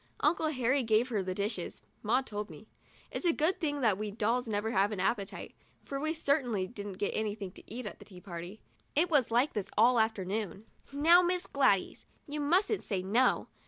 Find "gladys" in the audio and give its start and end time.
11.45-12.07